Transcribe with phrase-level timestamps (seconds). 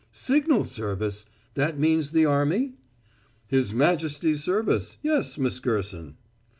[0.11, 2.73] "Signal service; that means the army?"
[3.45, 6.17] "His majesty's service; yes, Miss Gerson."